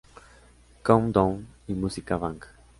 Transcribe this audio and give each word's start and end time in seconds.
Countdown" 0.83 1.47
y 1.67 1.75
"Music 1.75 2.09
Bank". 2.17 2.47